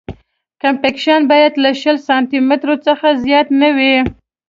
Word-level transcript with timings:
کمپکشن 0.61 1.19
باید 1.31 1.53
له 1.63 1.71
شل 1.81 1.97
سانتي 2.07 2.39
مترو 2.49 2.75
څخه 2.87 3.07
زیات 3.25 3.47
نه 3.61 3.69
وي 3.77 3.95